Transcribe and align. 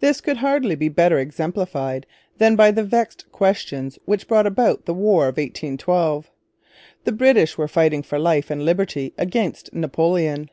This 0.00 0.20
could 0.20 0.38
hardly 0.38 0.74
be 0.74 0.88
better 0.88 1.16
exemplified 1.20 2.06
than 2.38 2.56
by 2.56 2.72
the 2.72 2.82
vexed 2.82 3.30
questions 3.30 4.00
which 4.04 4.26
brought 4.26 4.48
about 4.48 4.84
the 4.84 4.92
War 4.92 5.26
of 5.28 5.36
1812. 5.36 6.28
The 7.04 7.12
British 7.12 7.56
were 7.56 7.68
fighting 7.68 8.02
for 8.02 8.18
life 8.18 8.50
and 8.50 8.64
liberty 8.64 9.14
against 9.16 9.72
Napoleon. 9.72 10.50